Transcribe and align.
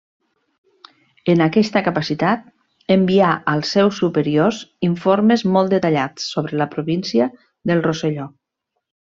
En 1.33 1.43
aquesta 1.45 1.83
capacitat, 1.87 2.47
envià 2.95 3.35
als 3.53 3.75
seus 3.77 4.01
superiors 4.05 4.63
informes 4.91 5.47
molt 5.57 5.77
detallats 5.79 6.33
sobre 6.37 6.61
la 6.63 6.71
província 6.77 7.29
del 7.73 7.87
Rosselló. 7.91 8.31